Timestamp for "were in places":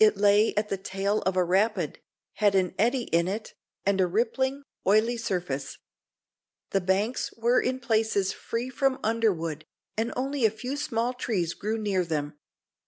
7.36-8.32